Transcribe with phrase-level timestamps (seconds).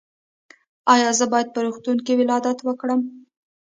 [0.93, 3.01] ایا زه باید په روغتون کې ولادت وکړم؟